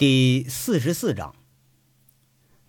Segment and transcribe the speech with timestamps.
[0.00, 1.34] 第四十四章，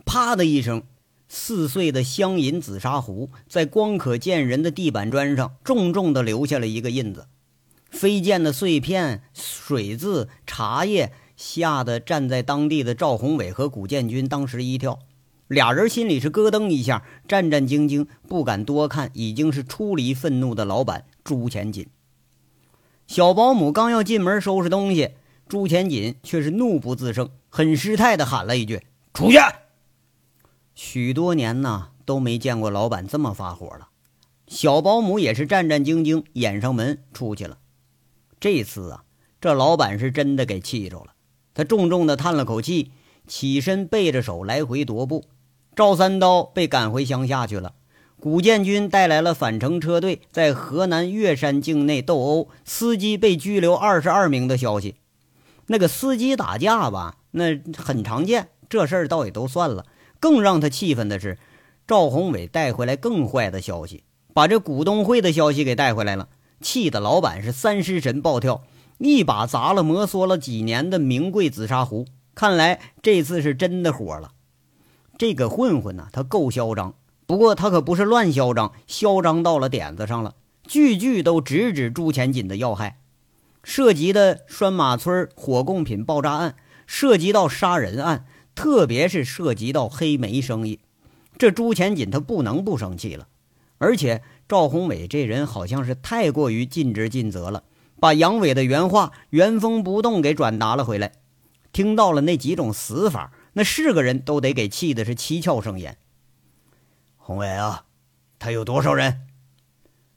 [0.04, 0.82] 啪的一声，
[1.30, 7.28] 四碎的镶银紫砂壶在光可见人的地板砖上重重的留下了一个印子。
[7.88, 14.98] 飞溅的碎片、水渍、茶叶，吓得站在当地的赵宏伟和古建军当时一跳，
[15.48, 21.88] 俩人心里是咯噔一下，战战兢兢，不敢多看已经是出离愤怒的老板朱前锦。
[23.06, 25.12] 小保姆刚要进门收拾东西。
[25.48, 28.80] 朱前锦却是怒不自胜，很失态的喊了一句
[29.12, 29.38] ：“出去！”
[30.74, 33.88] 许多年呢都没见过老板这么发火了。
[34.48, 37.58] 小保姆也是战战兢兢，掩上门出去了。
[38.40, 39.04] 这次啊，
[39.40, 41.14] 这老板是真的给气着了。
[41.54, 42.90] 他重重的叹了口气，
[43.26, 45.24] 起身背着手来回踱步。
[45.76, 47.74] 赵三刀被赶回乡下去了。
[48.18, 54.96] 古建军带来了返程车队，在河南岳山境内斗殴，司机被拘留二十二名的消息。
[55.72, 59.86] 那个司机打架吧，那很常见，这事儿倒也都算了。
[60.20, 61.38] 更让他气愤的是，
[61.86, 66.28] 赵宏伟带回来更坏的消息，把这股东会的消息给带回来了，
[66.60, 68.64] 气得老板是三尸神暴跳，
[68.98, 72.04] 一把砸了摩挲了几年的名贵紫砂壶。
[72.34, 74.32] 看来这次是真的火了。
[75.16, 80.34] 这个混混呢，他够嚣张，不过他可不是乱嚣张，嚣张到了点子上了，
[80.68, 82.98] 句句都直指朱前锦的要害。
[83.62, 90.80] 涉及的拴马村火供品爆炸案，涉及到杀人案，特别是涉及到黑煤生意，
[91.38, 93.28] 这朱前锦他不能不生气了。
[93.78, 97.64] 而且赵宏伟这人好像是太过于尽职尽责了，
[97.98, 101.12] 把杨伟的原话原封不动给转达了回来。
[101.72, 105.96] 听到了那几种死法，那是个人都得给气的是七窍生烟。
[107.16, 107.84] 宏伟啊，
[108.38, 109.22] 他有多少人？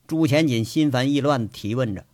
[0.06, 2.06] 朱前锦心烦意乱地提问着。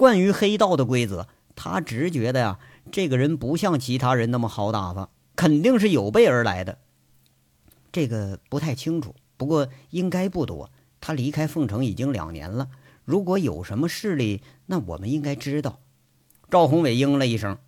[0.00, 2.58] 关于黑道的规则，他直觉得呀，
[2.90, 6.78] 这个人不像其他人那么好打发，肯定是有备而来的。
[7.92, 10.70] 这个不太清楚，不过应该不多。
[11.02, 12.70] 他离开凤城已经两年了，
[13.04, 15.80] 如果有什么势力，那我们应该知道。
[16.48, 17.58] 赵宏伟应了一声：“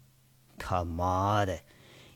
[0.57, 1.59] 他妈的，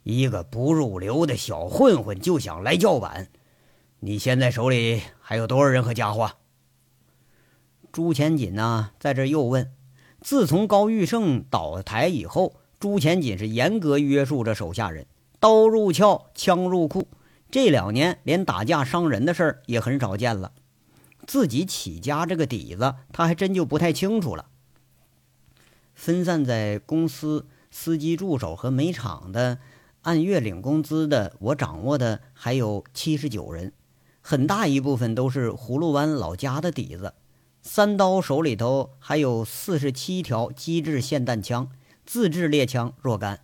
[0.03, 3.28] 一个不入流的小混混就想来叫板！
[4.00, 6.32] 你现在手里还有多少人和家伙？”
[7.93, 9.72] 朱前锦呢，在这又问。
[10.26, 15.06] 自从高玉胜倒台以后，朱前锦是严格约束着手下人，
[15.38, 17.06] 刀入鞘，枪入库。
[17.48, 20.50] 这两年连打架伤人的事儿也很少见了。
[21.28, 24.47] 自己起家这个底子，他还真就不太清楚了。
[25.94, 29.58] 分散在公司、司机助手和煤厂的，
[30.03, 33.72] 按月领工资的，我掌握的还有七十九人，
[34.22, 37.14] 很大一部分都是葫芦湾老家的底子。
[37.66, 41.69] 三刀手里头还有四十七条机制霰弹枪，
[42.06, 43.41] 自制猎枪若干，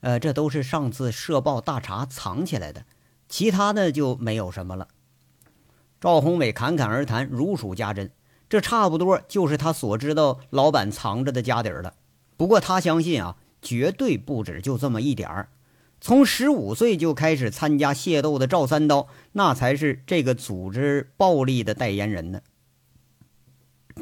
[0.00, 2.86] 呃，这都是上次社报大查藏起来的，
[3.28, 4.88] 其他的就没有什么了。
[6.00, 8.10] 赵宏伟侃侃而谈，如数家珍，
[8.48, 11.92] 这差不多就是他所知道老板藏着的家底儿了。
[12.38, 15.50] 不过他相信啊，绝对不止就这么一点儿。
[16.00, 22.40] 从十五岁就开始参加械斗的赵三刀，那才是这个组织暴力的代言人呢。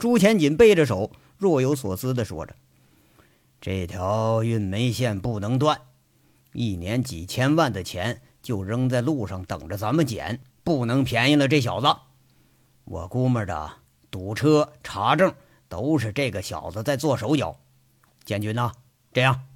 [0.01, 2.55] 朱前锦背着手，若有所思地说着
[3.61, 5.81] ：“这条运煤线不能断，
[6.53, 11.87] 一年几千万的钱就扔在路上等着咱们捡，不能便宜了这小子。
[12.85, 13.71] 我估摸着
[14.11, 15.33] 堵车、查证
[15.69, 17.57] 都是这个小子在做手脚。
[18.25, 18.73] 建军呐，
[19.13, 19.47] 这样，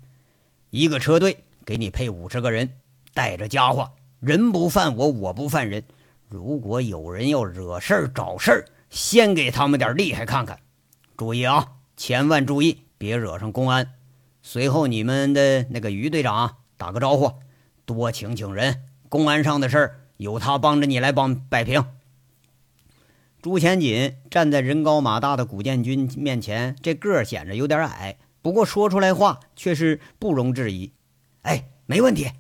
[0.71, 2.71] 一个车队给你配五十个人，
[3.13, 5.83] 带着家伙，人不犯我，我不犯人。
[6.29, 10.61] 如果有人要惹事儿、找事儿。”先给他们点厉害看看，
[11.17, 13.95] 注意啊，千万注意，别惹上公安。
[14.43, 17.35] 随后你们的那个于队长打个招呼，
[17.85, 21.85] 多请请人，公安上的事儿有他帮着你来帮摆平。
[23.43, 30.93] 朱前锦站在人高马大的古建军面前，这个儿显着有点矮，不过说出来话却是不容置疑。
[31.43, 32.31] 哎，没问题。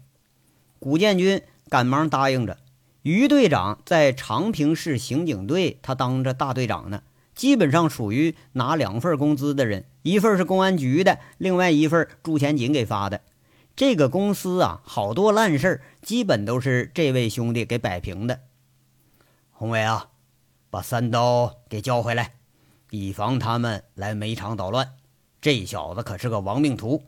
[0.78, 2.58] 古建军赶忙答应着。
[3.08, 7.02] 于队长在长平市刑警队，他当着大队长呢，
[7.34, 13.22] 基本上属于拿两份工资的人，一份是公安局的，另外一份朱前锦给发的。
[13.74, 18.40] 这个公司啊，好多烂事基本都是这位兄弟给摆平的。
[19.52, 20.08] 宏伟啊，
[20.68, 22.34] 把三刀给叫回来，
[22.90, 24.96] 以防他们来煤场捣乱。
[25.40, 27.04] 这小子可是个亡命徒，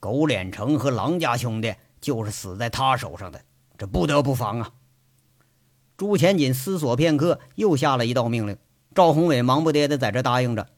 [0.00, 3.42] 狗脸城和狼家兄弟就是死在他手上的，
[3.78, 4.72] 这不得不防啊。
[5.96, 8.58] 朱前锦思索片刻，又下了一道命令。
[8.94, 10.68] 赵宏伟忙不迭地在这答应着，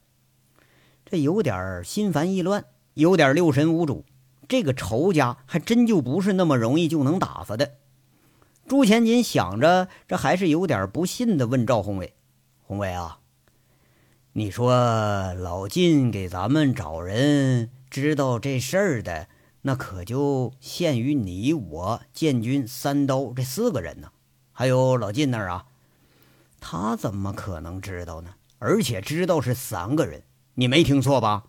[1.04, 2.64] 这有点心烦意乱，
[2.94, 4.04] 有点六神无主。
[4.48, 7.72] 这个仇家还真就不是那么容易就能打发的。
[8.68, 12.14] 朱前锦想着，这还是有点不信的，问赵宏伟
[12.66, 13.18] ：“宏伟啊，
[14.34, 19.28] 你说老靳给咱们找人，知道这事儿的，
[19.62, 24.10] 那可就限于你我建军三刀这四个人呢？
[24.58, 25.66] 还有老晋那儿啊，
[26.60, 28.36] 他怎么可能知道呢？
[28.58, 30.22] 而且知道是三个人，
[30.54, 31.44] 你没听错吧？”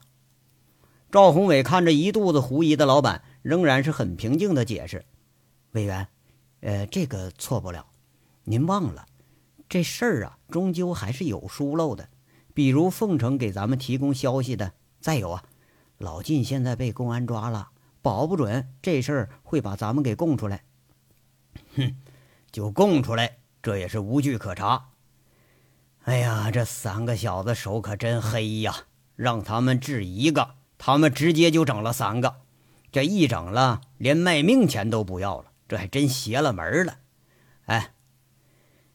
[1.10, 5.06] 赵宏伟看着一肚子狐疑的老板，仍然是很平静的解释
[5.72, 6.06] ：“委员，
[6.60, 7.86] 呃，这个错不了。
[8.44, 9.06] 您忘了，
[9.70, 12.10] 这事儿啊，终究还是有疏漏的。
[12.54, 15.46] 比如凤城给咱们提供消息的，再有啊，
[15.98, 17.70] 老晋现在被公安抓了，
[18.02, 20.66] 保不准这事儿会把咱们给供出来。
[21.78, 21.96] 哼，
[22.52, 24.90] 就供出来，这也是无据可查。
[26.04, 28.76] 哎呀，这三个小子手可真黑呀，
[29.16, 32.36] 让他们治一个。”他们直接就整了三个，
[32.92, 37.00] 这一整了，连卖命钱都不要了，这还真邪了门了。
[37.66, 37.96] 哎，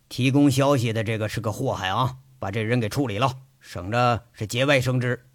[0.09, 5.27] 提供消息的这个是个祸害啊，把这人给处理了，省着是节外生枝。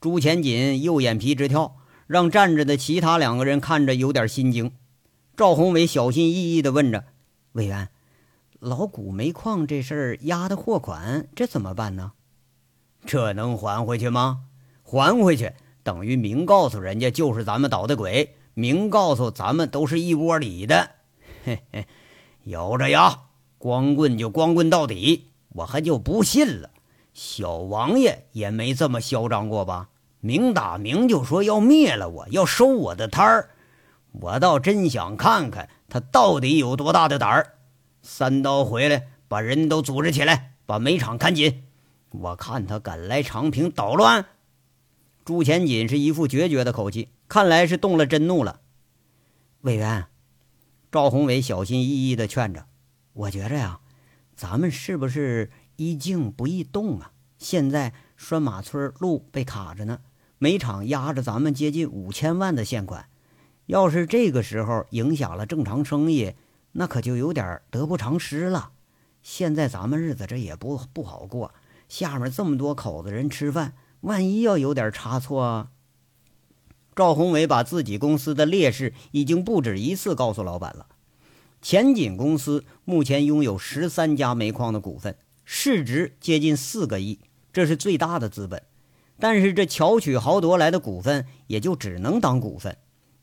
[0.00, 4.72] 朱前锦右眼皮直跳，让站着的其他两个人看着有点心惊。
[5.36, 7.06] 赵宏伟小心翼翼地问着
[7.58, 7.88] ：“委员，
[8.60, 12.12] 老古煤矿这事儿押的货款，这怎么办呢？
[13.04, 14.44] 这能还回去吗？”
[14.86, 15.52] 还回去，
[15.82, 20.92] 等于明告诉人家就是咱们捣的鬼，明告诉咱们都是一窝里的。
[21.44, 21.86] 嘿嘿，
[22.44, 23.24] 咬着牙，
[23.58, 26.70] 光棍就光棍到底，我还就不信了。
[27.12, 29.88] 小王爷也没这么嚣张过吧？
[30.20, 33.50] 明打明就说要灭了我，要收我的摊儿，
[34.12, 37.54] 我倒真想看看他到底有多大的胆儿。
[38.02, 41.64] 三刀回来，把人都组织起来，把煤场看紧，
[42.10, 44.26] 我看他敢来长平捣乱。
[45.24, 48.60] 朱前锦是一副决绝的口气，看来是动了真怒了。
[49.62, 50.06] 委员，
[50.90, 52.66] 赵宏伟小心翼翼地劝着
[53.12, 53.80] ：“我觉着呀，
[54.34, 57.12] 咱们是不是宜静不宜动啊？
[57.36, 60.00] 现在拴马村路被卡着呢，
[60.38, 63.08] 煤厂压着咱们接近五千万的现款，
[63.68, 66.32] 要是这个时候影响了正常生意，
[66.72, 68.70] 那可就有点得不偿失了。
[69.22, 71.52] 现在咱们日子这也不不好过，
[71.86, 75.70] 下面这么多口子人吃饭。”万一要有点差错，
[76.94, 80.86] 赵宏伟把自己公司的劣势已经不止一次告诉老板了。
[81.60, 87.18] 前景公司目前拥有十三家煤矿的股份，市值接近四个亿，
[87.52, 88.62] 这是最大的资本。
[89.18, 92.78] 但是这巧取豪夺来的股份也就只能当股份，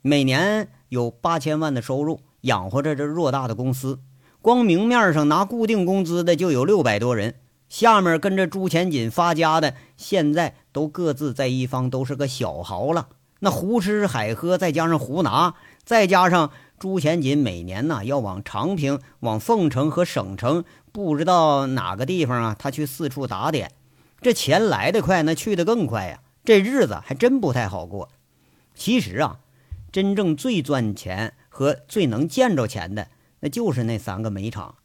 [0.07, 4.02] 每年有八千万的收入，养活着这偌大的公司。
[4.40, 7.34] 光明面上拿固定工资的就有六百多人。
[7.69, 13.07] 下面跟着朱前锦发家的，现在都各自在一方，都是个小豪了。
[13.40, 23.72] 那胡吃海喝，再加上胡拿，再加上朱前锦每年呢要往长平、往凤城和省城，不知道哪个地方啊，他去四处打点。
[24.22, 26.19] 这钱来得快，那去得更快呀。
[26.44, 28.10] 这日子还真不太好过。
[28.75, 29.40] 其实啊，
[29.95, 33.07] 真正最赚钱和最能见着钱的，
[33.39, 34.75] 那就是那三个煤厂。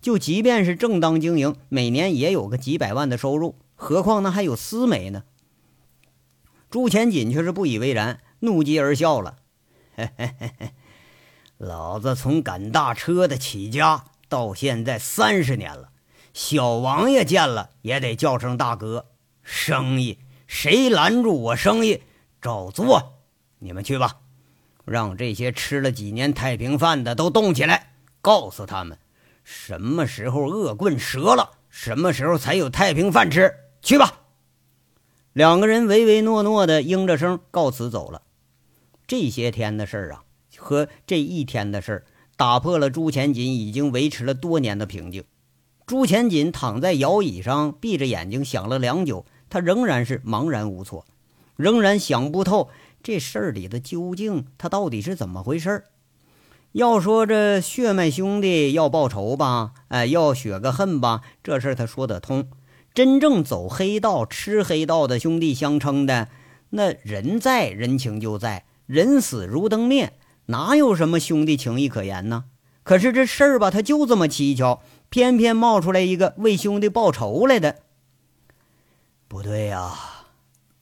[0.00, 5.22] 就即便是正当经营，每年也有个几百万的收入，何况那还有私煤呢？
[6.68, 9.36] 朱前锦却是不以为然，怒极而笑了
[9.94, 10.72] ：“嘿嘿嘿嘿，
[11.58, 15.90] 老子从赶大车的起家到现在三十年了，
[16.34, 19.06] 小王爷见了也得叫声大哥。
[19.44, 20.18] 生意
[20.48, 22.02] 谁拦住我生意，
[22.42, 23.20] 照做。
[23.60, 24.16] 你们去吧，
[24.86, 28.96] 让这些吃了几年太平饭的都动起来，告诉他们。”
[29.44, 33.54] 什么时候恶棍折了，什么时候才有太平饭吃？
[33.80, 34.22] 去吧！
[35.32, 38.22] 两个人唯唯诺诺的应着声告辞走了。
[39.06, 40.24] 这些天的事儿啊，
[40.56, 42.04] 和这一天的事儿，
[42.36, 45.22] 打破了朱前锦已经维持了多年的平静。
[45.86, 51.06] 朱前锦躺在摇椅上，闭着眼睛想了良久，他仍然是茫然无措，
[51.54, 52.68] 仍然想不透
[53.06, 55.84] 这事儿里的究竟，他到底是怎么回事儿。
[56.72, 62.48] 要说这血脉兄弟要报仇吧，哎，要雪个恨吧，这事儿他说得通。
[62.92, 66.26] 真正走黑道、吃黑道的兄弟相称的，
[66.70, 70.14] 那人在人情就在，人死如灯灭，
[70.46, 72.46] 哪有什么兄弟情谊可言呢？
[72.82, 77.76] 可是这事儿吧，他就这么蹊跷，偏偏冒出来一个为兄弟报仇来的。
[79.28, 79.94] 不对呀，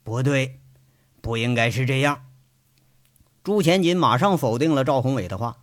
[0.03, 0.59] 不对，
[1.25, 2.21] 不应该是这样。
[3.43, 5.57] 朱前锦马上否定了赵宏伟的话。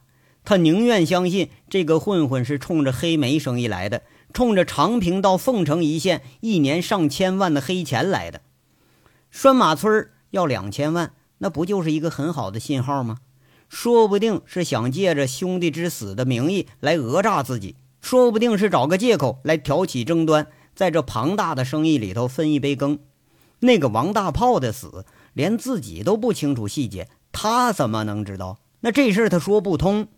[0.44, 4.02] 他宁愿相信这个混混是冲着黑煤生意来的，
[4.34, 8.40] 冲着长平到凤城一线一年上千万的黑钱来的。
[9.30, 13.18] 拴马村要两千万，那不就是一个很好的信号吗？
[13.68, 22.98] 说不定是想借着兄弟之死的名义来讹诈自己，说不定是找个借口来挑起争端，在这庞大的生意里头分一杯羹。
[23.60, 28.58] 那个王大炮的死，连自己都不清楚细节，他怎么能知道？
[28.80, 30.08] 那这事儿他说不通。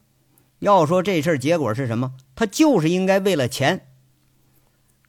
[0.61, 2.15] 要说这事儿结果是什么？
[2.35, 3.89] 他就是应该为了钱。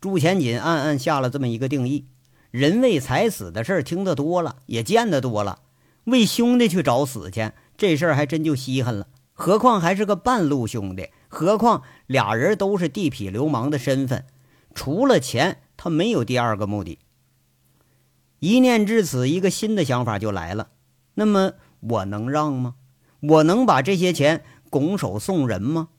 [0.02, 2.06] 朱前锦暗暗下了这么一个定义：
[2.52, 5.60] 人为财死的事儿听得多了，也见得多了，
[6.04, 7.52] 为兄弟去找死去。
[7.78, 14.26] 这事儿还真就稀罕了，何况还是个半路兄弟，何况俩人都是地痞流氓的身份，
[14.74, 17.00] 除了钱，他没有第二个目的。
[18.40, 20.70] 一念至此，一个新的想法就来了。
[21.16, 22.76] 那么我能让吗？
[23.22, 25.90] 我能把这些钱拱手送人吗？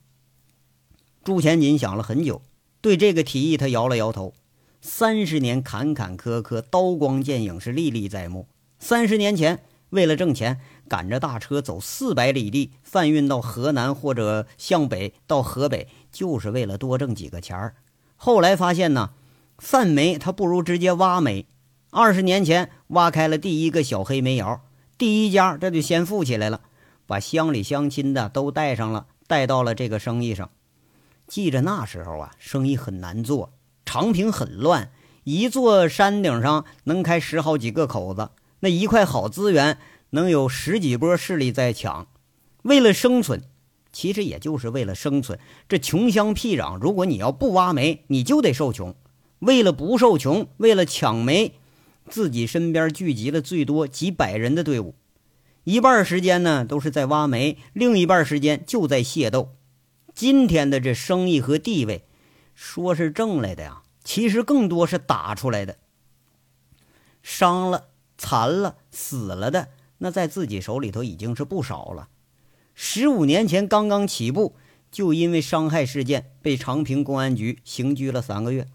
[1.24, 2.42] 朱前锦想了很久，
[2.80, 4.34] 对这个提议他摇了摇头。
[4.80, 8.46] 三十年坎坎坷坷，刀光剑影是历历在目。
[8.78, 10.60] 三十年前，为了挣钱。
[10.88, 17.74] 赶着大车走四百里地贩运到河南或者向北到河北，就是为了多挣几个钱儿。
[18.14, 19.10] 后来发现呢，
[19.58, 21.46] 贩煤他不如直接挖煤。
[21.90, 24.60] 二十年前挖开了第一个小黑煤窑，
[24.98, 26.60] 第一家这就先富起来了，
[27.06, 30.50] 把乡里乡亲的都带上了，带到了这个生意上。
[31.26, 33.52] 记着那时候啊，生意很难做，
[33.84, 34.90] 长平很乱，
[35.24, 39.78] 一座山顶上能开十好几个口子，那一块好资源。
[40.10, 42.06] 能有十几波势力在抢，
[42.62, 43.42] 为了生存，
[43.92, 45.38] 其实也就是为了生存。
[45.68, 48.94] 这穷乡僻壤，如果你要不挖煤，你就得受穷。
[49.40, 51.58] 为了不受穷，为了抢煤，
[52.08, 54.94] 自己身边聚集了最多几百人的队伍，
[55.64, 59.56] 一半时间呢都是在挖煤，另一半时间就在械斗。
[60.14, 62.04] 今天的这生意和地位，
[62.54, 65.76] 说是挣来的呀，其实更多是打出来的。
[67.22, 69.68] 伤了、残了、死了的。
[69.98, 72.08] 那在自己手里头已经是不少了。
[72.74, 74.54] 十五年前刚刚起步，
[74.90, 78.68] 就因为伤害事件被长平公安局刑拘了三个月。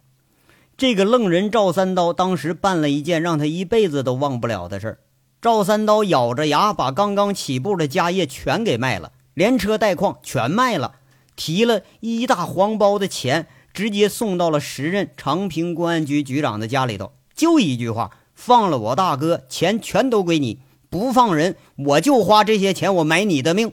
[0.81, 4.99] 这个愣人赵三刀当时办了一件让他一辈子都忘不了的事儿。
[5.39, 10.95] 赵三刀咬着牙把刚刚起步的家业全给卖了，连车带矿全卖了，
[11.35, 17.13] 提了一大黄包的钱，直接送到了时任长平公安局局长的家里头。
[17.35, 20.61] 就一句话：放了我大哥，钱全都归你。
[20.89, 23.71] 不放人，我就花这些钱，我买你的命。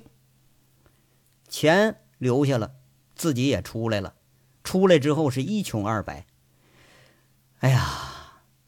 [1.48, 2.72] 钱留下了，
[3.16, 4.12] 自己也出来了。
[4.62, 6.26] 出来之后是一穷二白。
[7.60, 7.88] 哎呀，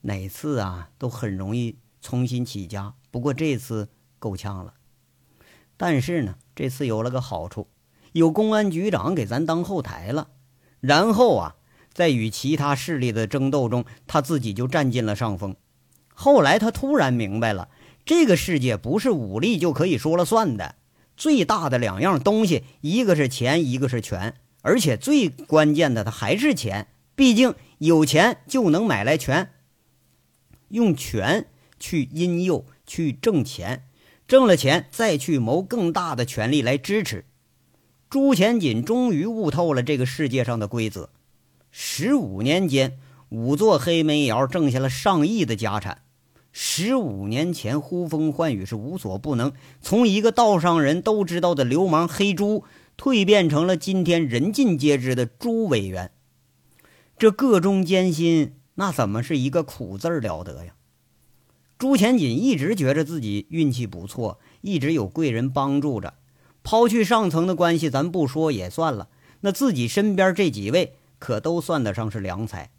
[0.01, 4.75] 哪次啊都很容易重新起家，不过这次够呛了。
[5.77, 7.69] 但是呢，这次有了个好处，
[8.13, 10.29] 有公安局长给咱当后台了。
[10.81, 11.57] 然后啊，
[11.93, 15.55] 在与其他势力的争斗中，他自己就占尽了上风。
[16.13, 17.69] 后来他突然明白了。
[18.05, 20.75] 这个世界不是武力就可以说了算的，
[21.17, 26.89] 最大的两样东西，一个是钱，一个是权，而且最关键的，它还是钱。
[27.15, 29.53] 毕竟有钱就能买来权，
[30.69, 31.47] 用权
[31.79, 33.85] 去引诱，去挣钱，
[34.29, 37.25] 挣了钱再去谋更大的权力来支持。
[38.11, 41.09] 朱前锦终于悟透了这个世界上的规则。
[41.71, 42.99] 十五年间，
[43.31, 46.03] 五座黑煤窑挣下了上亿的家产。
[46.53, 52.65] 十五年前，呼风唤雨是无所不能，从一个道上人都知道的流氓黑猪，
[52.99, 56.11] 蜕变成了今天人尽皆知的朱委员。
[57.21, 60.73] 这个中艰辛，那怎么是一个苦字了得呀？
[61.77, 66.15] 朱前锦一直觉着自己运气不错，一直有贵人帮助着。
[66.63, 69.11] 抛去上层的关系，咱不说也算了，
[69.41, 72.71] 那自己身边这几位可都算得上是良才。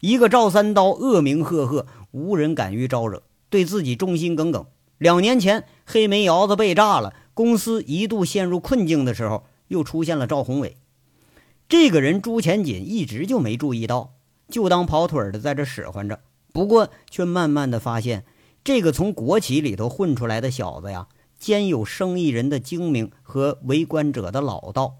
[0.00, 4.64] 一个赵三刀恶名赫赫，无人敢于招惹，对自己忠心耿耿。
[4.96, 10.78] 两年前黑煤窑子被炸了，公司一度陷入困境的时候，又出现了赵宏伟。
[11.68, 14.14] 这个人朱前锦一直就没注意到，
[14.48, 16.20] 就当跑腿的在这使唤着。
[16.52, 18.24] 不过却慢慢的发现，
[18.62, 24.96] 这个从国企里头混出来的小子呀，兼有生意人的精明和为官者的老道，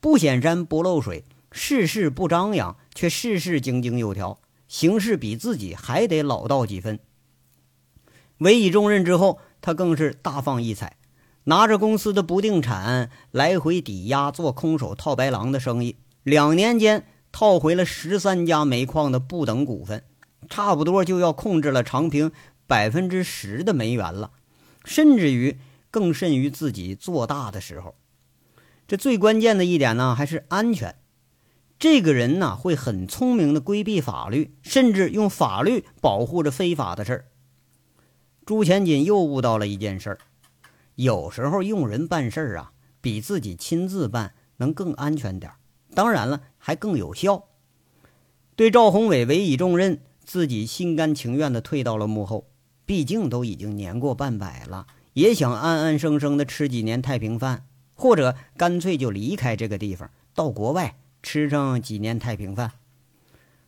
[0.00, 4.38] 不显山不漏水，事事不张扬，却事事井井有条。
[4.66, 6.98] 行事比自己还得老道几分。
[8.38, 10.96] 委以重任之后，他更是大放异彩，
[11.44, 20.04] 拿着公司的不定产来回抵押做空手套白狼的生意，两年间套回了十三家煤矿的不等股份，
[20.48, 22.32] 差不多就要控制了长平
[22.66, 24.32] 百分之十的煤源了，
[24.84, 25.58] 甚至于
[25.90, 27.94] 更甚于自己做大的时候。
[28.88, 30.96] 这最关键的一点呢，还是安全。
[31.78, 37.24] 这个人呢，会很聪明的规避法律，甚至用法律保护着非法的事儿。
[38.46, 40.18] 朱前锦又悟到了一件事儿：
[40.94, 45.56] 有时候用人办事儿啊，比自己亲自办能更安全点儿，
[45.94, 47.44] 当然了，还更有效。
[48.56, 52.46] 对赵宏伟委以重任，自己心甘情愿地退到了幕后。
[52.86, 62.72] 毕竟都已经年过半百了，也想安安生生的吃几年太平饭，或者干脆就离开这个地方，到国外吃上几年太平饭。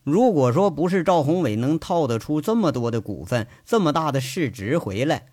[0.02, 5.28] 如果说不是赵宏伟能套得出这么多的股份、这么大的市值回来，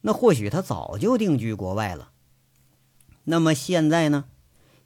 [0.00, 2.10] 那或许他早就定居国外了。
[3.24, 4.24] 那么现在呢？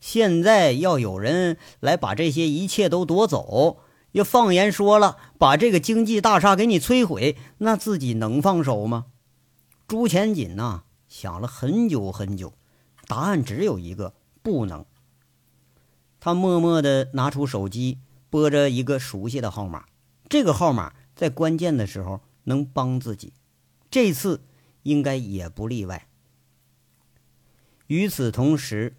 [0.02, 3.78] 现在要有人来把这些一切都夺走，
[4.11, 9.06] 要放言说了，把这个经济大厦给你摧毁，那自己能放手吗？
[9.87, 12.52] 朱前锦呐，想了很久很久，
[13.06, 14.85] 答案只有一个：不能。
[16.21, 18.00] 他默默地拿出手机。
[18.28, 19.85] 拨着一个熟悉的号码，
[20.26, 23.35] 这个号码在关键的时候能帮自己，
[23.90, 24.40] 这次
[24.85, 26.09] 应该也不例外。
[27.88, 28.97] 与此同时，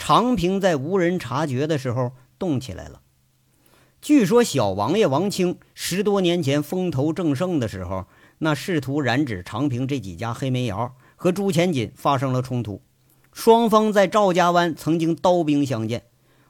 [0.00, 3.02] 长平在无人察觉的时候动起来了。
[4.00, 8.06] 据说小王爷王清十多年前风头正盛的时候，
[8.38, 12.80] 那试图染指长平这几家黑煤窑，和朱前锦发生了冲突，
[13.30, 16.04] 双方在赵家湾曾经刀兵相见，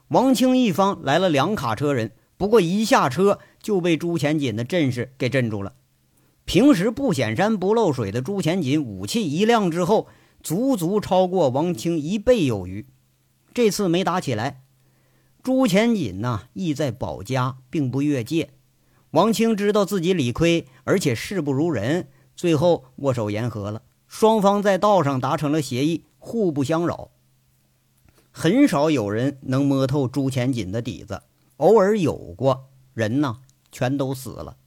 [0.07, 2.13] 王清一方来了两卡车人。
[2.37, 5.73] 不过一下车就被朱前锦的阵势给镇住了。
[6.45, 10.07] 平时不显山不漏水的朱前锦，武器一亮之后，
[10.41, 12.87] 足足超过王清一倍有余。
[13.53, 14.63] 这次没打起来，
[15.43, 18.51] 朱前锦呢意在保家，并不越界。
[19.11, 23.83] 王清知道自己理亏，而且势不如人，最后握手言和了。
[24.07, 27.11] 双方在道上达成了协议，互不相扰。
[28.31, 31.23] 很少有人能摸透朱前锦的底子。
[31.57, 33.39] 偶尔有过人呢，
[33.71, 34.57] 全都死了。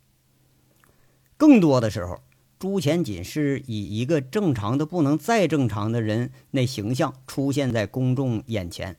[1.36, 2.20] 更多的时候，
[2.64, 8.96] 朱前锦是以一个正常的不能再正常的人那形象出现在公众眼前。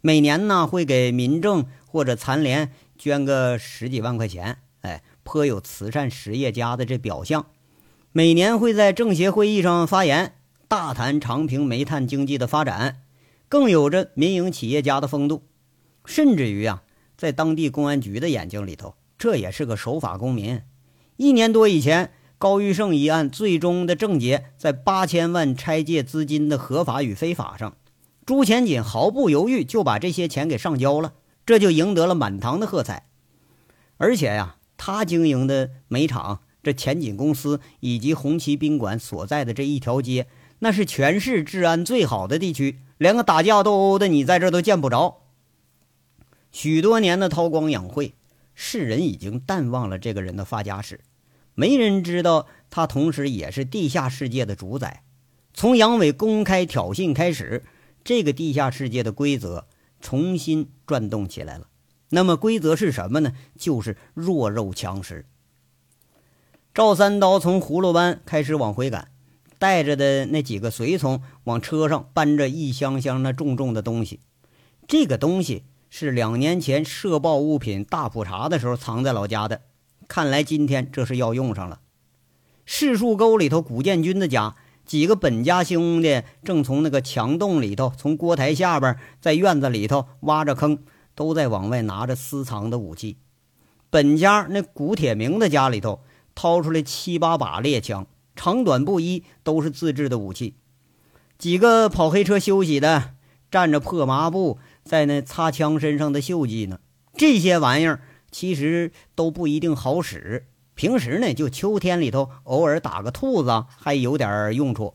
[0.00, 7.46] 每年呢，会给民政或者残联捐个十几万块钱，哎，颇有慈善实业家的这表象。
[8.12, 10.36] 每年会在政协会议上发言，
[10.68, 13.02] 大谈长平煤炭经济的发展，
[13.48, 15.42] 更有着民营企业家的风度，
[16.04, 16.84] 甚至于啊。
[17.16, 20.62] 在当地公安局的眼睛里头，这也是个守法公民。
[21.16, 27.76] 一年多以前，高玉胜一案最终的症结在八千万拆借资金的合法与非法上。
[28.24, 31.12] 朱前锦毫不犹豫就把这些钱给上交了，
[31.44, 33.04] 这就赢得了满堂的喝彩。
[33.98, 40.26] 而且呀，他经营的煤厂、这前锦公司以及红旗宾馆所在的这一条街，
[40.60, 45.24] 那是全市治安最好的地区，连个打架斗殴的你在这都见不着。
[46.50, 48.14] 许多年的韬光养晦，
[48.54, 51.00] 世人已经淡忘了这个人的发家史，
[51.60, 55.02] 没人知道他同时也是地下世界的主宰。
[55.52, 57.66] 从杨伟公开挑衅开始，
[58.02, 59.66] 这个地下世界的规则
[60.00, 61.66] 重新转动起来了。
[62.08, 63.34] 那么规则是什么呢？
[63.58, 65.26] 就是弱肉强食。
[66.72, 69.10] 赵三刀从葫芦湾开始往回赶，
[69.58, 74.20] 带着的那几个随从往车上搬着一箱箱那重重的东西，
[74.88, 75.64] 这个东西。
[75.92, 79.62] 是两年前社爆物品大普查的时候藏在老家的，
[80.10, 81.78] 看来今天这是要用上了。
[82.66, 90.80] 柿树沟里头，古建军的家几个本家兄弟正从那个墙洞里头，从锅台下边，在院子里头挖着坑，
[91.14, 93.18] 都在往外拿着私藏的武器。
[93.88, 96.00] 本家那古铁明的家里头，
[96.34, 100.56] 掏出来七八把猎枪，长短不一，都是自制的武器。
[101.38, 103.14] 几个跑黑车休息的，
[103.48, 104.58] 站着破麻布。
[104.82, 106.80] 在那擦枪身上的锈迹呢？
[107.14, 110.46] 这些玩意儿其实都不一定好使。
[110.74, 114.94] 平时呢，就秋天里头偶尔打个兔子还有点用处。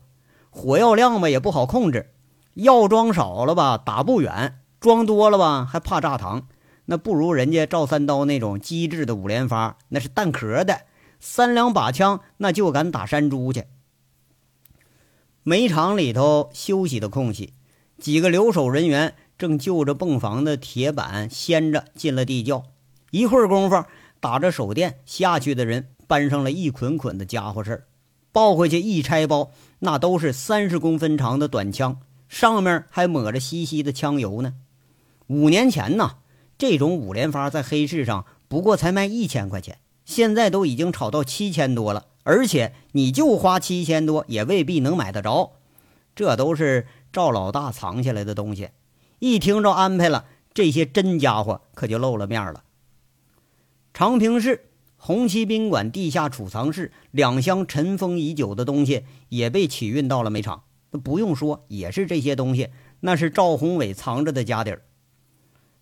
[0.50, 2.10] 火药量吧也不好控制，
[2.54, 6.44] 药装少了吧打不远，装多了吧还怕炸膛。
[6.86, 10.82] 那不如人家赵三刀那种机智的五连发，那是弹壳的，
[11.20, 13.64] 三两把枪那就敢打山猪去。
[15.42, 17.52] 煤场里头休息的空隙，
[17.98, 19.14] 几个留守人员。
[19.38, 22.64] 正就着泵房的铁板掀着进了地窖，
[23.16, 23.82] 一会儿功夫，
[24.20, 27.84] 打着手电下去的人搬上了一捆捆的家伙事儿，
[28.30, 31.98] 抱回去一拆包，那都是三十公分长的短枪，
[32.28, 34.52] 上面还抹着稀稀的枪油呢。
[35.28, 36.16] 五年前呢，
[36.58, 45.52] 这种五连发在黑市上不过才卖一千块钱，现在都已经炒到七千多了，而且你就花七千多也未必能买得着，
[46.14, 48.68] 这都是赵老大藏起来的东西。
[49.20, 52.64] 一听着安排了，这些真家伙可就露了面了。
[53.96, 60.64] 长平市红旗宾馆地下储藏室两箱尘封已久的东西也被起运到了煤场。
[61.02, 62.68] 不用说，也是这些东西，
[63.00, 64.82] 那是赵宏伟藏着的家底儿。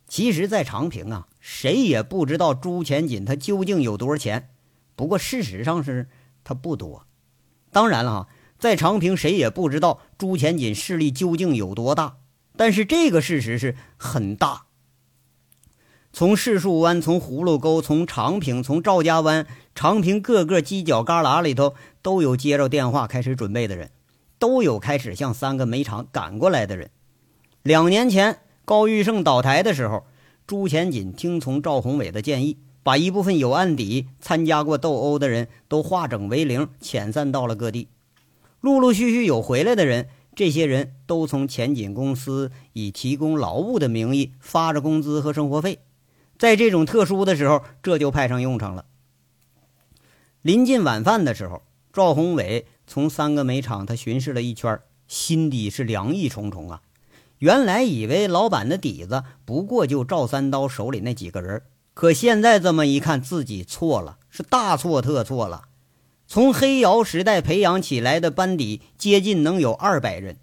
[0.07, 4.50] 其实，在长平啊，谁也不知道朱钱锦他究竟有多少钱。
[4.94, 6.09] 不过，事实上是
[6.44, 7.09] 他不多。
[7.72, 8.29] 当然了哈，
[8.61, 12.18] 在长平谁也不知道朱钱锦势力究竟有多大。
[12.57, 14.66] 但是这个事实是很大。
[16.14, 23.90] 从柿树湾、从葫芦沟、从长平、从赵家湾、长平各个犄角旮旯里头，都有接着电话开始准备的人，
[24.38, 26.90] 都有开始向三个煤厂赶过来的人。
[27.64, 30.05] 两年前高玉胜倒台的时候，
[30.46, 37.88] 朱前锦听从赵宏伟的建议，把一部分有案底、参加过斗殴的人都化整为零，遣散到了各地。
[38.61, 40.07] 陆陆续续有回来的人。
[40.37, 45.79] 这些人都从前锦公司以提供劳务的名义发着工资和生活费，
[46.38, 48.85] 在这种特殊的时候，这就派上用场了。
[50.42, 56.83] 临近晚饭的时候，赵宏伟从三个煤厂他巡视了一圈，心底是凉意重重啊。
[57.38, 65.64] 原来以为老板的底子不过就赵三刀手里那几个人，可现在这么一看，自己错了，是大错特错了。
[66.27, 70.38] 从黑窑时代培养起来的班底接近能有二百人，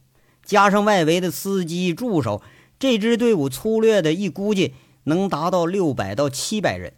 [0.46, 2.42] 加上外围的司机助手，
[2.78, 6.94] 这支队伍粗略的一估计能达到六百到七百人。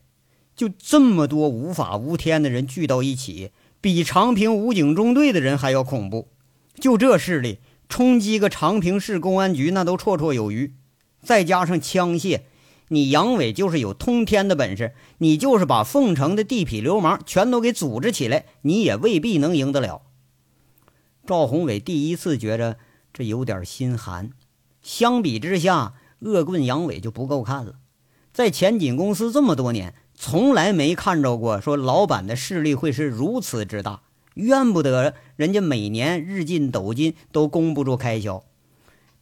[0.55, 6.29] 就这么多无法无天的人聚到一起，比长平武警中队的人还要恐怖。
[6.75, 10.73] 就这势力，冲击个长平市公安局那都绰绰有余。
[11.21, 12.41] 再加上枪械。
[12.89, 20.03] 你杨伟就是有通天的本事，你就是把凤城的地痞流氓全都给组织起来，你也未必能赢得了。
[21.25, 22.77] 赵宏伟第一次觉着
[23.11, 24.31] 这有点心寒。
[24.83, 27.75] 相比之下，恶棍杨伟就不够看了。
[28.33, 34.01] 在前景公司这么多年，从来没看着过说老板的势力会是如此之大，
[34.33, 38.43] 怨不得人家每年日进斗金都供不住开销。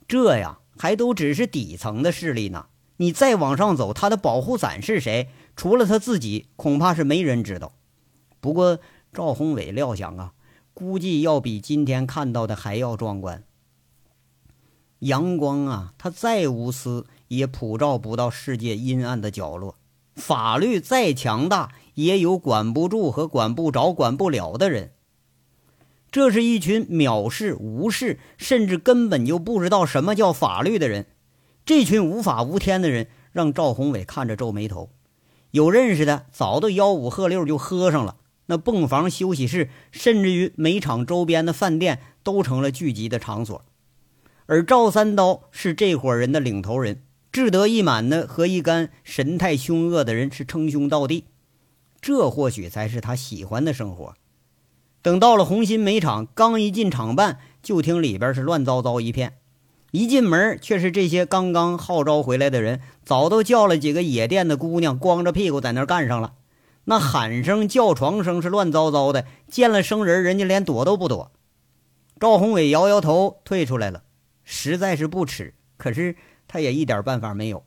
[0.08, 2.68] 这呀，还都只是底层的势力呢。
[2.98, 5.28] 你再往上走，他的保护伞是谁？
[5.58, 7.74] 除了他自己，恐怕是没人知道。
[8.40, 8.80] 不过
[9.12, 10.32] 赵宏伟料想啊，
[10.74, 13.44] 估计要比今天看到的还要壮观。
[15.00, 19.78] 阳光啊，他再无私，也普照不到世界阴暗的角落。
[20.16, 24.92] 法律再强大，也有管不住和管不着、管不了的人。
[26.12, 31.08] 这是一群藐视、无视，甚至根本就不知道什么叫法律的人。
[31.64, 34.90] 这群无法无天的人让赵宏伟看着皱眉头，
[35.52, 38.18] 有认识的早都吆五喝六就喝上了。
[38.48, 43.64] 那泵房、休息室，甚至于煤厂周边的饭店都成了聚集的场所。
[44.48, 51.26] 而赵三刀是这伙人的领头人，志得意满的和一干神态凶恶的人是称兄道弟。
[52.02, 54.16] 这或许才是他喜欢的生活。
[55.02, 59.38] 等到了红星煤厂，刚一进厂办，就听里边是乱糟糟一片。
[59.92, 66.34] 一进门，却是这些刚刚号召回来的人，早都叫了几个野店的姑娘，光着屁股在那干上了。
[66.86, 71.32] 那喊声、叫床声是乱糟糟的，见了生人，人家连躲都不躲。
[72.20, 74.04] 赵宏伟摇摇头，退出来了，
[74.44, 76.16] 实在是不耻，可是
[76.52, 77.64] 他也一点办法没有。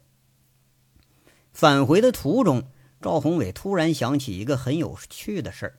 [1.55, 2.65] 返回的途中，
[3.01, 5.79] 赵宏伟突然想起一个很有趣的事儿：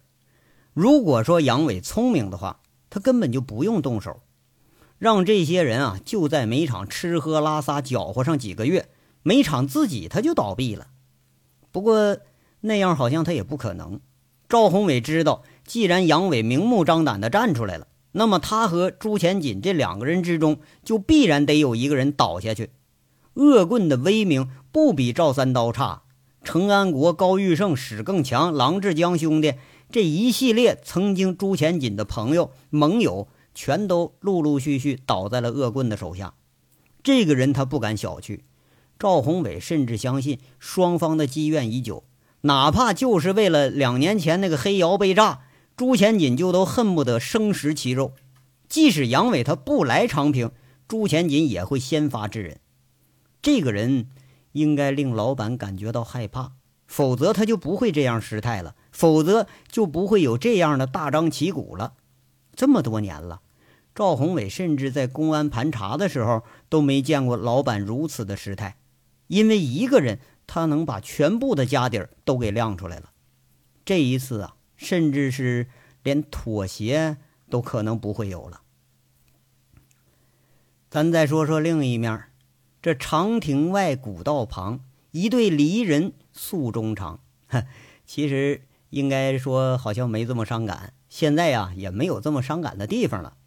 [0.74, 4.22] 如果说杨伟聪明的话，他根本就不用动手。
[4.98, 8.90] 让这些人啊，就在煤厂吃喝拉撒搅和上几个月，
[9.22, 10.88] 煤厂自己他就倒闭了。
[11.72, 12.18] 不过
[12.62, 14.02] 那样好像他也不可能。
[14.50, 22.72] 赵宏伟知道，既然杨伟明目张胆地站出来了，那么他和朱前锦这两个人之中，就必然得有一个人倒下去。
[23.36, 26.02] 恶棍的威名不比赵三刀差，
[26.44, 29.54] 程安国、高玉胜、史更强、郎志江兄弟
[29.90, 33.30] 这一系列曾经朱前锦的朋友盟友。
[33.58, 36.34] 全都陆陆续续倒在了恶棍的手下。
[37.02, 38.42] 这个人他不敢小觑，
[39.00, 42.04] 赵宏伟甚至相信双方的积怨已久，
[42.42, 45.44] 哪怕就是为了两年前那个黑窑被炸，
[45.78, 48.12] 朱前锦就都恨不得生食其肉。
[48.68, 50.52] 即使杨伟他不来长平，
[50.86, 52.60] 朱前锦也会先发制人。
[53.46, 54.08] 这个人
[54.54, 56.54] 应该令老板感觉到害怕，
[56.88, 61.94] 否则他就不会这样失态了，否则就不会有这样的大张旗鼓了。
[62.56, 63.42] 这么多年了。
[63.94, 68.78] 赵宏伟甚至在公安盘查的时候都没见过老板如此的失态，
[69.28, 73.12] 因为一个人他能把全部的家底儿都给亮出来了。
[73.86, 75.68] 这一次啊，甚至是
[76.02, 77.18] 连妥协
[77.52, 78.62] 都可能不会有了。
[80.90, 82.24] 咱再说说另一面，
[82.86, 87.20] 这长亭外古道旁，一对离人诉衷肠。
[88.06, 90.94] 其实应该说好像没这么伤感。
[91.10, 93.38] 现在呀，也没有这么伤感的地方了。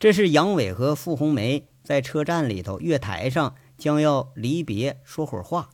[0.00, 5.70] 这是杨伟和傅红梅在车站里头月台上将要离别，说会儿话。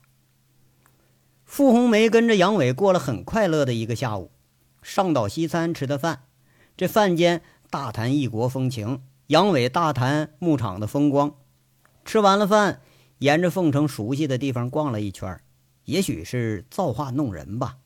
[1.47, 4.31] 傅红梅跟着杨伟过了很快乐的一个下午，
[4.83, 6.25] 上岛西餐吃的饭，
[6.77, 11.37] 这饭间大谈异国风情，杨伟大谈牧场的风光。
[12.05, 12.81] 吃完了饭，
[13.19, 15.41] 沿着凤城熟悉的地方逛了一圈，
[15.85, 17.77] 也许是造化弄人吧。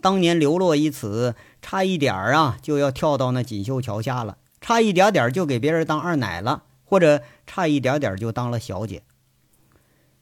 [0.00, 4.38] 当年流落于此，差一点儿啊就要跳到那锦绣桥下了。
[4.60, 9.02] 差一点点就给别人当二奶了，或者差一点点就当了小姐。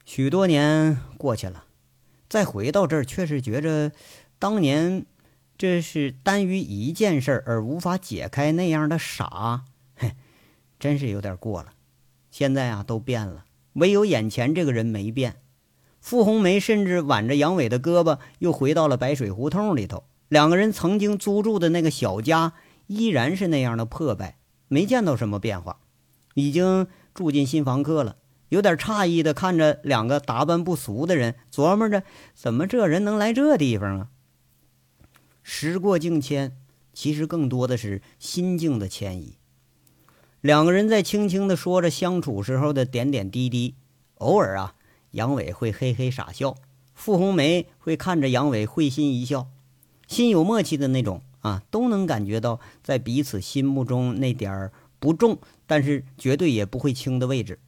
[0.05, 1.65] 许多年过去了，
[2.29, 3.93] 再回到这儿，却是觉着
[4.39, 5.07] 当年
[5.57, 10.15] 这是单于一件事而无法解开那样的傻，嘿，
[10.79, 11.73] 真是有点过了。
[12.37, 15.37] 现在啊，都变了，唯有眼前这个人没变。
[16.03, 20.05] 傅红梅甚至挽着杨伟的胳膊，又回到了白水胡同里头。
[20.29, 22.53] 两个人曾经租住的那个小家。
[22.89, 24.37] 依然是那样的破败，
[24.69, 25.79] 没见到什么变化。
[26.35, 28.17] 已经住进新房客了，
[28.51, 32.03] 有点诧异的看着两个打扮不俗的人，琢磨着
[32.35, 34.09] 怎么这人能来这地方啊？
[35.43, 36.55] 时过境迁，
[36.93, 39.39] 其实更多的是心境的迁移。
[40.41, 43.75] 两个人在轻轻的说着相处时候的点点滴滴，
[44.17, 44.75] 偶尔啊，
[45.13, 46.57] 杨伟会嘿嘿傻笑，
[46.95, 49.49] 傅红梅会看着杨伟会心一笑，
[50.07, 51.23] 心有默契的那种。
[51.41, 57.61] 啊，都能感觉到在彼此心目中那点儿不重，但是绝对也不会轻的位置。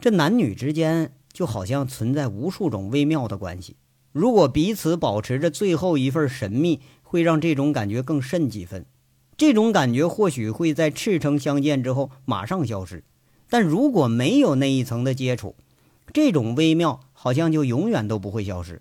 [0.00, 3.76] 这男女之间就好像存在无数种微妙的关系，
[4.10, 8.84] 如果彼此保持着最后一份神秘，会让这种感觉更甚几分。
[9.36, 13.04] 这种感觉或许会在赤诚相见之后马上消失，
[13.48, 15.54] 但如果没有那一层的接触，
[16.12, 18.80] 这种微妙好像就永远都不会消失。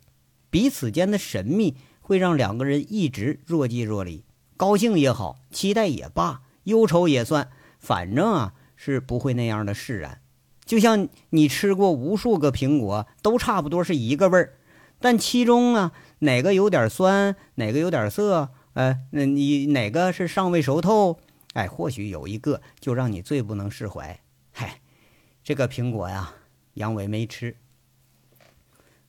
[0.49, 1.75] 彼此间的神秘。
[2.05, 4.25] 会让两个人一直若即若离，
[4.57, 7.47] 高兴也好，期待也罢，忧愁也算，
[7.79, 10.19] 反正啊是不会那样的释然。
[10.65, 14.57] 就像你吃过无数个苹果，都差不多是一个味儿，
[14.99, 21.19] 但其中啊哪个有点酸，哪个有点涩，哎，那你哪个是尚未熟透？
[21.53, 24.19] 哎，或许有一个就让你最不能释怀。
[24.51, 24.81] 嗨，
[25.43, 26.33] 这个苹果呀，
[26.73, 27.57] 杨伟没吃。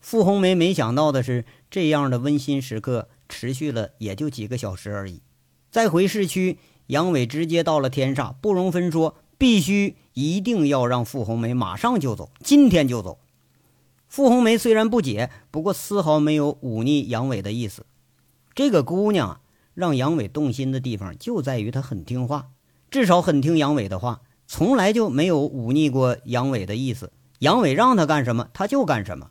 [0.00, 5.22] 傅红梅没想到的是，这样的温馨时刻持续了也就几个小时而已。
[5.70, 13.18] 再回市区，杨伟直接到了天煞，不容分说，必须一定要让傅红梅马上就走，今天就走。
[14.07, 17.87] 傅红梅虽然不解，不过丝毫没有忤逆杨伟的意思。
[18.55, 19.40] 这个姑娘
[19.75, 22.49] 让杨伟动心的地方就在于他很听话，
[22.91, 27.13] 至少很听杨伟的话，从来就没有忤逆过杨伟的意思。
[27.41, 29.31] 杨伟让他干什么，他就干什么。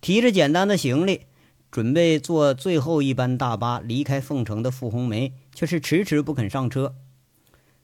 [0.00, 1.26] 提着简单的行李，
[1.70, 6.94] 准备坐最后一班大巴离开凤城的傅红梅，却是迟迟不肯上车。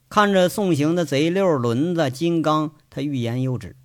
[0.09, 3.77] 看着送行的贼六、轮子、金刚，他欲言又止。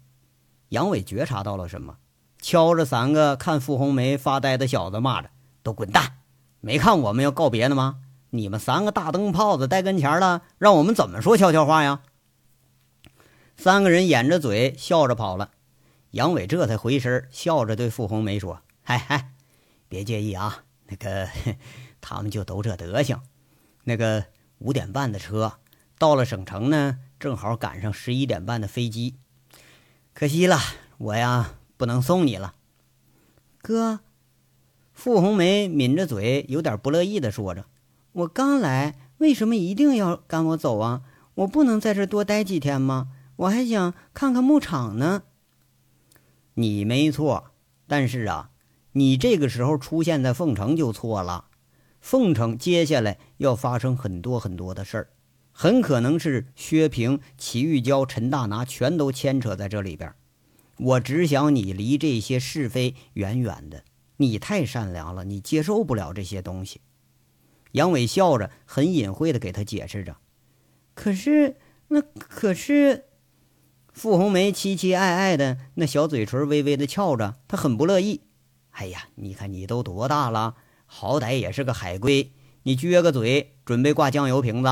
[0.69, 1.97] 杨伟觉察到了什么，
[2.39, 5.32] 敲着三个看傅红梅发呆的小子，骂着
[5.63, 6.18] ：“都滚蛋！
[6.61, 8.01] 没看我们要告别呢吗？
[8.31, 12.01] 你们三个大灯泡子待跟前了，让我们怎么说悄悄话呀？”
[13.57, 15.51] 三个人掩着嘴笑着跑了。
[16.11, 19.31] 杨伟这才回身，笑着对傅红梅说：“嗨嗨，
[19.87, 21.27] 别介意啊，那个
[22.01, 23.19] 他们就都这德行。
[23.85, 24.25] 那个
[24.59, 25.59] 五点半的车
[25.97, 29.15] 到了省城呢，正好赶上十一点半的飞机。
[30.13, 30.59] 可惜了，
[30.97, 32.53] 我呀不能送你了，
[33.61, 34.01] 哥。”
[34.99, 37.67] 傅红梅抿着嘴，有点不乐意的说着
[38.12, 41.03] ：“我刚来，为什么一定要赶我走啊？
[41.35, 43.07] 我不能在这多待几天吗？
[43.38, 45.23] 我还想看看牧场呢。”
[46.55, 47.51] 你没错，
[47.88, 48.49] 但是啊，
[48.91, 51.45] 你这个时候出现在凤城就错了。
[52.01, 55.07] 凤城接下来要发生很多很多的事儿，
[55.53, 60.13] 很可能是薛平、齐玉娇、陈大拿全都牵扯在这里边。
[60.75, 63.85] 我只想你离这些是非远远的。
[64.21, 66.82] 你太善良了，你接受不了这些东西。
[67.71, 70.17] 杨伟笑着，很隐晦的给他解释着。
[70.93, 73.05] 可是，那可是。
[73.91, 78.21] 傅红梅期期爱爱的，那小嘴唇微微的翘着，她很不乐意。
[78.71, 80.55] 哎呀，你看你都多大了，
[80.86, 82.32] 好歹也是个海归，
[82.63, 84.69] 你撅个嘴，准备挂酱油瓶子？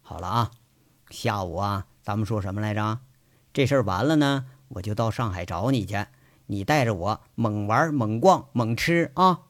[0.00, 0.50] 好了啊，
[1.10, 3.00] 下午啊，咱们说什么来着？
[3.52, 6.06] 这事儿完了呢，我就到上海找你去，
[6.48, 9.40] 你带着我猛玩猛逛猛吃啊！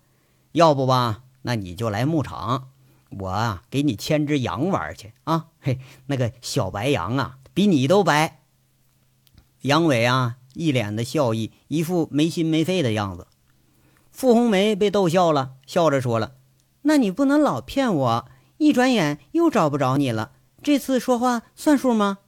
[0.52, 2.70] 要不吧，那你就来牧场，
[3.10, 5.46] 我啊给你牵只羊玩去啊！
[5.60, 8.42] 嘿，那个小白羊啊，比你都白。
[9.62, 13.26] 杨伟啊，一脸的笑意，一副没心没肺的样子。
[14.10, 16.34] 傅红梅被逗笑了，笑着说了
[16.82, 20.32] ：“那你不能老骗我，一转眼又找不着你了。
[20.62, 22.18] 这次说话算数吗？”“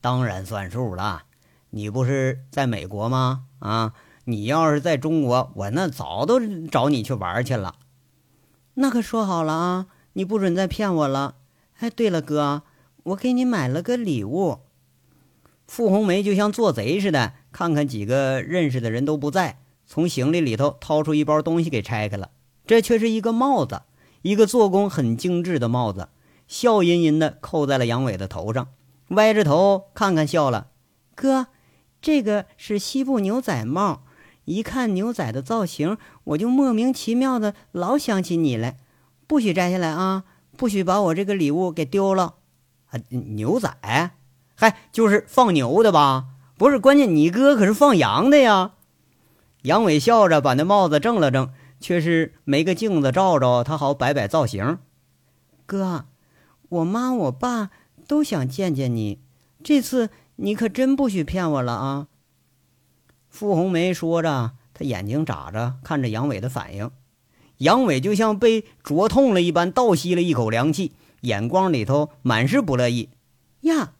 [0.00, 1.24] 当然算数了。
[1.70, 3.44] 你不是在美国吗？
[3.60, 3.92] 啊，
[4.24, 7.76] 你要是在中国，我那早都找你去玩去了。
[8.74, 11.36] ”“那可说好了啊，你不准再骗我了。
[11.80, 12.62] ”“哎，对了，哥，
[13.04, 14.58] 我给你买了个礼物。”
[15.66, 19.60] 傅红梅就像做贼似的，看看几个认识的人都不在。
[19.86, 22.30] 从行李里头掏出一包东西给拆开了，
[22.66, 23.82] 这却是一个帽子，
[24.22, 26.08] 一个做工很精致的帽子，
[26.46, 28.68] 笑吟吟的扣在了杨伟的头上，
[29.08, 30.68] 歪着头看看笑了。
[31.14, 31.48] 哥，
[32.00, 34.02] 这个是西部牛仔帽，
[34.44, 38.78] 一看牛仔的造型，我就莫名其妙的老想起你来。
[39.26, 40.24] 不许摘下来啊！
[40.56, 42.34] 不许把我这个礼物给丢了。
[42.90, 43.72] 啊，牛仔，
[44.56, 46.26] 嗨，就是放牛的吧？
[46.58, 48.72] 不是，关键你哥可是放羊的呀。
[49.62, 54.78] 杨伟笑着把那帽子正了正，却是没个镜子照照，他好摆摆造型。
[55.64, 56.06] 哥，
[56.68, 57.70] 我妈我爸
[58.08, 59.20] 都想见见你，
[59.62, 60.10] 这次
[60.42, 62.08] 你可真不许骗我了啊！
[63.28, 66.90] 傅红梅说着，她眼睛眨着看着杨伟的反应。
[67.58, 73.10] 杨伟就像被灼痛了一般，倒吸了一口凉气，眼光里头满是不乐意。
[73.60, 73.92] 呀，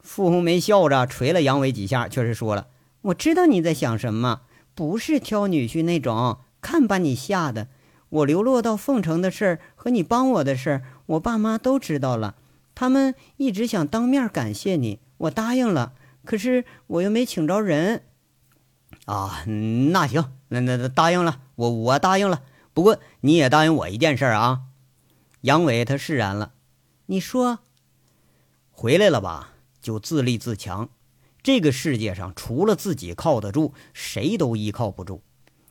[0.00, 2.66] 傅红梅笑着捶了杨伟几下，却是说了
[3.02, 4.42] ：“我知道你在想什么。”
[4.74, 7.68] 不是挑女婿那种，看把你吓的！
[8.08, 12.34] 我流落到凤城的事儿和你帮我的事儿，我爸妈都知道了，
[12.74, 15.92] 他们一直想当面感谢你，我答应了，
[16.24, 18.04] 可是我又没请着人。
[19.04, 22.42] 啊，那行，那那答应了，我我答应了。
[22.72, 24.62] 不过你也答应我一件事啊。
[25.42, 26.52] 杨伟他释然了，
[27.06, 27.58] 你说，
[28.70, 30.88] 回来了吧，就自立自强。
[31.42, 35.22] 这个世界上除了自己靠得住，谁都依靠不住。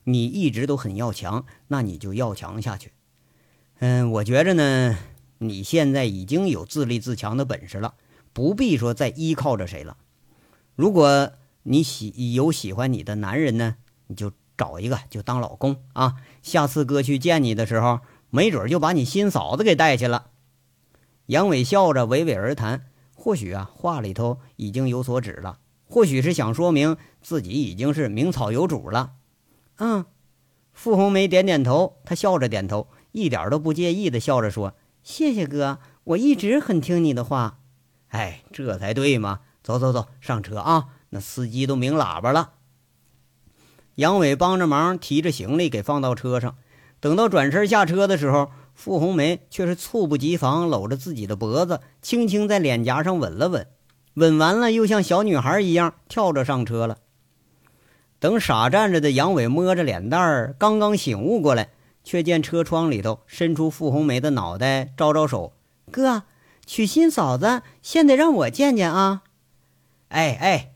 [0.03, 2.91] 你一直都很要强，那你就要强下去。
[3.79, 4.97] 嗯，我觉着呢，
[5.37, 7.93] 你现在已经有自立自强的本事了，
[8.39, 9.97] 不必说再依靠着谁了。
[10.77, 13.75] 如果你喜有喜欢你的男人呢，
[14.07, 16.15] 你就找一个就当老公啊。
[16.41, 17.99] 下次哥去见你的时候，
[18.29, 20.27] 没准就把你新嫂子给带去了。
[21.25, 22.85] 杨伟笑着娓娓而谈。
[23.13, 25.59] 或许啊，话里头已经有所指了。
[25.83, 29.15] 或许是想说明自己已经是名草有主了。
[29.79, 30.05] 嗯，
[30.71, 37.57] 傅红梅点点头，她笑着点头，一点都不介意的笑着说：“谢谢哥，我一直很听你的话。”
[38.09, 39.39] 哎，这才对嘛！
[39.63, 40.89] 走走走，上车啊！
[41.09, 42.51] 那司机都鸣喇叭了。
[43.95, 46.55] 杨伟帮着忙提着行李给放到车上。
[46.99, 48.51] 等到转身下车的时候。
[48.79, 53.67] 傅红梅却是猝不及防，搂着自己的脖子，轻轻在脸颊上吻了吻，
[54.13, 56.99] 吻完了，又像小女孩一样跳着上车了。
[58.19, 61.71] 等傻站着的杨伟摸着脸蛋儿，刚刚醒悟过来，
[62.05, 65.51] 却见车窗里头伸出傅红梅的脑袋，招招手
[65.91, 66.23] ：“哥，
[66.69, 69.23] 娶新嫂子，先得让我见见啊！”
[70.09, 70.73] 哎哎，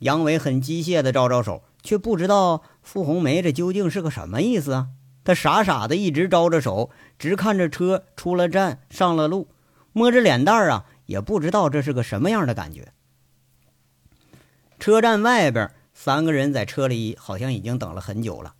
[0.00, 4.88] 杨伟很机械的招招手，却不知道傅红梅这究竟是个什么意思啊。
[5.22, 9.46] 他傻傻的一直招着手，直看着车出了站，上了路，
[9.92, 12.92] 摸着脸蛋儿啊，也不知道这是个什么样的感觉。
[14.80, 18.54] 车站外边，三个人在车里好像已经等了很久了。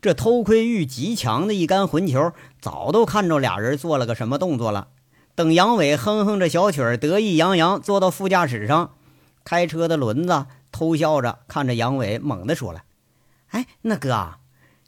[0.00, 4.90] 这偷窥欲极强的一干混球，早都看着俩人做了个什么动作了。
[5.34, 8.94] 等杨伟哼哼着小曲儿，得意洋洋坐到副驾驶上，
[9.44, 12.82] 开车的轮子偷笑着看着杨伟，猛地说了
[13.50, 14.34] ：“哎，那哥。”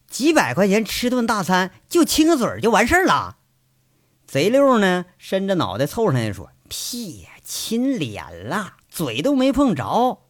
[0.08, 3.38] 几百块钱吃顿大餐，就亲个嘴就完事儿了。
[4.24, 10.20] 贼溜呢，伸着脑袋凑上去说：“屁，亲脸了，嘴都没碰着。”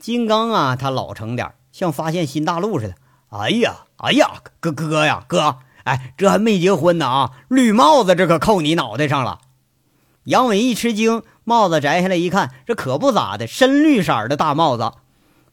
[0.00, 2.94] 金刚啊，他老成点像发现新大陆似的。
[3.28, 7.30] 哎呀，哎呀，哥哥呀，哥，哎，这还没结婚呢啊！
[7.48, 9.40] 绿帽子这可扣你脑袋上了。
[10.24, 14.92] 杨伟一吃惊，帽子摘下来一看，这可不咋的，深绿色的大帽子。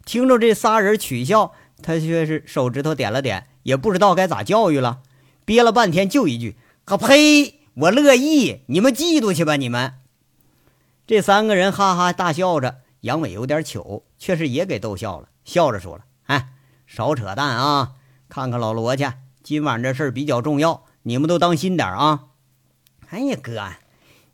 [0.05, 1.53] 听着这仨人取笑。
[1.83, 4.99] 他却是手指头点了点，也不知道该咋教育了，
[5.45, 7.59] 憋了半天就一句：“可呸！
[7.73, 9.95] 我乐意，你们嫉妒去吧，你们。”
[11.07, 16.49] 这三个人哈哈大笑着，杨伟有点糗，却是也给逗笑了，笑着说了：“哎，
[16.85, 17.93] 少扯淡啊！
[18.29, 19.11] 看看老罗去，
[19.43, 22.27] 今晚这事儿比较重要，你们都当心点啊！”
[23.09, 23.61] 哎呀，哥，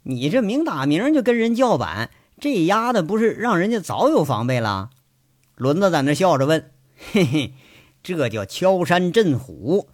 [0.03, 4.91] 你这明打明就跟人叫板，这丫的不是让人家早有防备了？
[5.55, 6.71] 轮子在那笑着问。
[7.11, 7.53] 嘿嘿，
[8.03, 9.89] 这叫敲山震虎。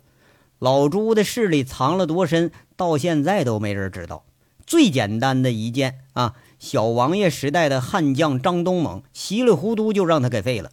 [0.60, 4.26] 老朱的势力藏了多深，到现在都没人知道。
[4.66, 10.72] 最简单的一件啊，小王爷时代的悍将张东猛，稀里糊涂就让他给废了。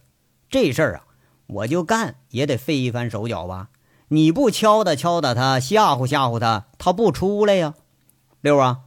[0.49, 1.03] 这事儿啊，
[1.47, 3.69] 我就干也得费一番手脚吧。
[4.13, 7.75] 你不敲打敲打他，吓唬吓唬他，他不出来呀。
[8.41, 8.79] 六啊，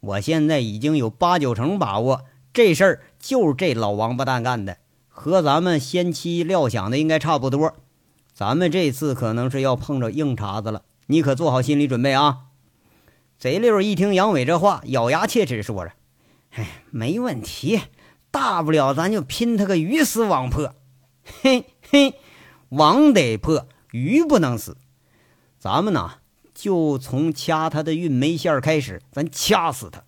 [0.00, 4.76] 我现在已经有八九成把握，这事儿就是这老王八蛋干的，
[5.08, 7.72] 和咱们先期料想的应该差不多。
[8.34, 12.40] 咱们这次可能是要碰着硬茬子了，你可做好心理准备啊！
[13.38, 15.92] 贼六一听杨伟这话，咬牙切齿说着
[16.52, 17.80] ：“哎，没问题，
[18.30, 20.74] 大不了咱就拼他个鱼死网破。
[21.40, 22.12] 嘿嘿，
[22.68, 23.66] 网得破，
[23.96, 24.76] 鱼不能死。
[25.58, 26.18] 咱们呢，
[26.54, 30.02] 就从掐他的运煤线开始，咱掐死他。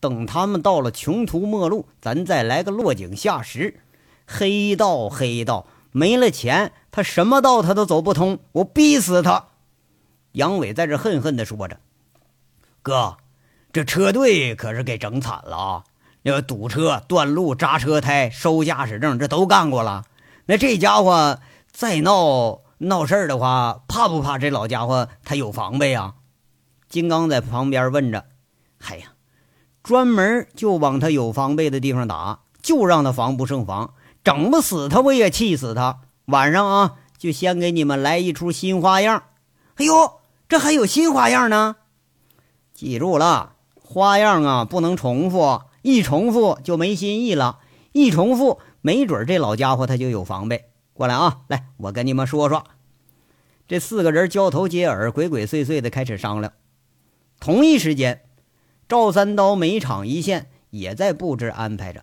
[0.00, 3.80] 等他们到了穷途末路，咱再来个落井下石。
[4.26, 8.40] 黑道，黑道，没了钱，他什么道他都走不通。
[8.52, 9.46] 我逼死他！”
[10.32, 11.78] 杨伟在这恨恨地说着。
[12.82, 13.16] 哥，
[13.72, 15.84] 这车队可是给整惨了啊！
[16.22, 20.04] 要堵车、断路、扎车胎、收驾驶证，这都干过了。
[20.46, 26.14] 那这家伙再闹闹事儿的话，怕不怕这老家伙他有防备啊？
[26.88, 28.26] 金刚在旁边问着
[28.86, 29.12] ：“哎呀，
[29.82, 36.00] 专门就往他有防备的地方打，就让他防不胜防，整不死他我也气死他。
[36.26, 39.24] 晚上啊，就先给你们来一出新花样。
[39.74, 41.76] 哎呦，这还有新花样呢！”
[42.72, 47.58] 记住了，花样啊不能重复，一重复就没新意了。
[47.90, 50.67] 一重复，没准这老家伙他就有防备。
[50.98, 52.64] 过来啊，来，我跟你们说说。
[53.68, 56.52] 这四个人交头接耳，鬼鬼祟祟的开始商量。
[57.38, 58.22] 同一时间，
[58.88, 62.02] 赵三刀每场一线也在布置安排着。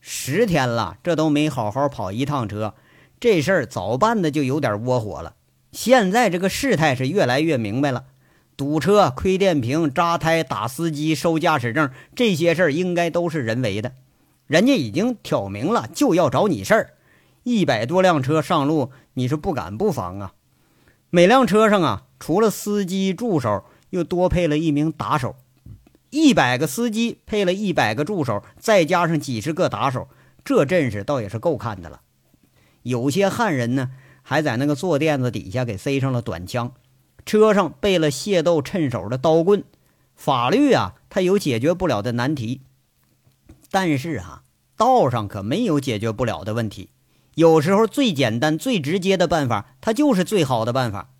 [0.00, 2.72] 十天了，这都没好好跑一趟车，
[3.20, 5.34] 这事儿早办的就有点窝火了。
[5.72, 8.06] 现在这个事态是越来越明白了。
[8.56, 13.92] 堵车、亏电瓶、扎胎、打司机、收驾驶证，这些事儿应该都是人为的。
[14.46, 16.94] 人家已经挑明了，就要找你事儿。
[17.42, 20.34] 一百多辆车上路，你是不敢不防啊。
[21.10, 25.36] 每辆车上啊，除了司机、助手，又多配了一名打手。
[26.10, 30.08] 一百个司机配了一百个助手，再加上几十个打手，
[30.44, 32.00] 这阵势倒也是够看的了。
[32.82, 33.90] 有些汉人呢，
[34.22, 36.72] 还在那个坐垫子底下给塞上了短枪。
[37.26, 39.62] 车上备了械斗趁手的刀棍，
[40.16, 42.62] 法律啊，它有解决不了的难题，
[43.70, 44.42] 但是啊，
[44.76, 46.88] 道上可没有解决不了的问题。
[47.34, 51.12] 有时候最简单、最直接的办法，它就是最好的办法。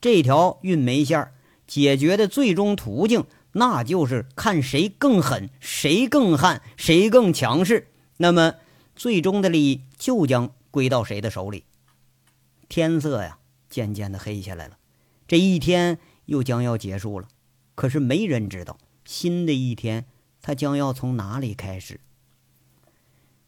[0.00, 1.32] 这条运煤线
[1.66, 7.88] 解决的最终途径，那就是看谁更狠，谁更悍，谁更强势，
[8.18, 8.54] 那么
[8.94, 11.64] 最终的利益就将归到谁的手里。
[12.68, 13.38] 天色呀，
[13.70, 14.76] 渐渐的黑下来了。
[15.26, 17.28] 这一天又将要结束了，
[17.74, 20.04] 可是没人知道新的一天
[20.42, 22.00] 它将要从哪里开始。